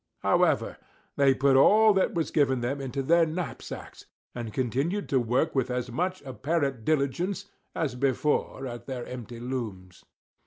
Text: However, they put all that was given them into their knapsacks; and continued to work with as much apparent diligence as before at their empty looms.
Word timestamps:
However, 0.23 0.77
they 1.15 1.35
put 1.35 1.55
all 1.55 1.93
that 1.93 2.15
was 2.15 2.31
given 2.31 2.61
them 2.61 2.81
into 2.81 3.03
their 3.03 3.23
knapsacks; 3.27 4.07
and 4.33 4.51
continued 4.51 5.07
to 5.09 5.19
work 5.19 5.53
with 5.53 5.69
as 5.69 5.91
much 5.91 6.23
apparent 6.23 6.83
diligence 6.83 7.45
as 7.75 7.93
before 7.93 8.65
at 8.65 8.87
their 8.87 9.05
empty 9.05 9.39
looms. 9.39 10.03